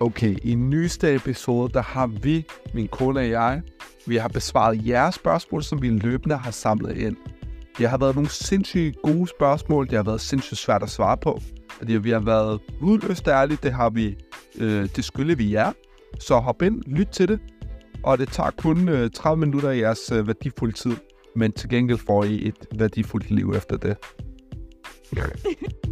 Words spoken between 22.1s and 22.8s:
I et